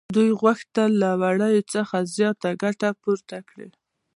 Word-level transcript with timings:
دوی 0.15 0.29
غوښتل 0.41 0.89
له 1.03 1.11
وړیو 1.21 1.69
څخه 1.73 1.97
زیاته 2.15 2.49
ګټه 2.63 2.89
پورته 3.01 3.37
کړي 3.49 3.67